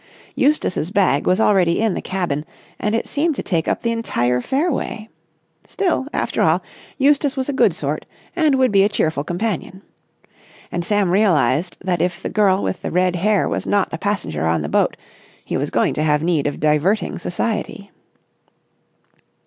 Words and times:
Eustace's 0.33 0.89
bag 0.89 1.27
was 1.27 1.39
already 1.39 1.79
in 1.79 1.93
the 1.93 2.01
cabin, 2.01 2.43
and 2.79 2.95
it 2.95 3.05
seemed 3.05 3.35
to 3.35 3.43
take 3.43 3.67
up 3.67 3.83
the 3.83 3.91
entire 3.91 4.41
fairway. 4.41 5.07
Still, 5.63 6.07
after 6.11 6.41
all, 6.41 6.63
Eustace 6.97 7.37
was 7.37 7.47
a 7.47 7.53
good 7.53 7.71
sort, 7.75 8.07
and 8.35 8.55
would 8.55 8.71
be 8.71 8.81
a 8.81 8.89
cheerful 8.89 9.23
companion. 9.23 9.83
And 10.71 10.83
Sam 10.83 11.11
realised 11.11 11.77
that 11.83 12.01
if 12.01 12.19
the 12.23 12.29
girl 12.29 12.63
with 12.63 12.81
the 12.81 12.89
red 12.89 13.15
hair 13.17 13.47
was 13.47 13.67
not 13.67 13.89
a 13.93 13.99
passenger 13.99 14.47
on 14.47 14.63
the 14.63 14.69
boat, 14.69 14.97
he 15.45 15.55
was 15.55 15.69
going 15.69 15.93
to 15.93 16.01
have 16.03 16.23
need 16.23 16.47
of 16.47 16.59
diverting 16.59 17.19
society. 17.19 17.91